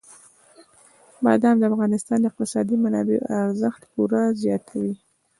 بادام 1.23 1.55
د 1.59 1.63
افغانستان 1.71 2.17
د 2.19 2.25
اقتصادي 2.29 2.75
منابعو 2.83 3.27
ارزښت 3.43 3.81
پوره 3.91 4.21
زیاتوي. 4.43 4.93